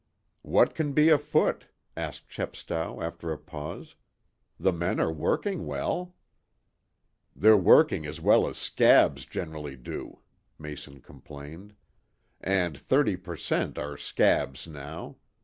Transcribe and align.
"What 0.41 0.73
can 0.73 0.93
be 0.93 1.09
afoot?" 1.09 1.67
asked 1.95 2.27
Chepstow, 2.27 3.03
after 3.03 3.31
a 3.31 3.37
pause. 3.37 3.93
"The 4.59 4.73
men 4.73 4.99
are 4.99 5.13
working 5.13 5.67
well." 5.67 6.15
"They're 7.35 7.55
working 7.55 8.07
as 8.07 8.19
well 8.19 8.47
as 8.47 8.57
'scabs' 8.57 9.27
generally 9.27 9.75
do," 9.77 10.21
Mason 10.57 11.01
complained. 11.01 11.75
"And 12.39 12.75
thirty 12.75 13.15
per 13.15 13.35
cent, 13.37 13.77
are 13.77 13.95
'scabs,' 13.95 14.65
now. 14.65 15.17